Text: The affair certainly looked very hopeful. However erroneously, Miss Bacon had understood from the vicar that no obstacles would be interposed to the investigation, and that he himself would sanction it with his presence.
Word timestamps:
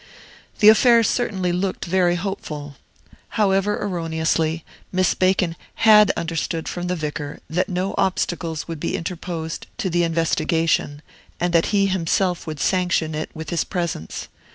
The 0.61 0.69
affair 0.69 1.03
certainly 1.03 1.51
looked 1.51 1.85
very 1.85 2.15
hopeful. 2.15 2.75
However 3.37 3.77
erroneously, 3.79 4.65
Miss 4.91 5.13
Bacon 5.13 5.55
had 5.75 6.09
understood 6.17 6.67
from 6.67 6.87
the 6.87 6.95
vicar 6.95 7.37
that 7.51 7.69
no 7.69 7.93
obstacles 7.99 8.67
would 8.67 8.79
be 8.79 8.95
interposed 8.95 9.67
to 9.77 9.91
the 9.91 10.01
investigation, 10.03 11.03
and 11.39 11.53
that 11.53 11.67
he 11.67 11.85
himself 11.85 12.47
would 12.47 12.59
sanction 12.59 13.13
it 13.13 13.29
with 13.35 13.51
his 13.51 13.63
presence. 13.63 14.27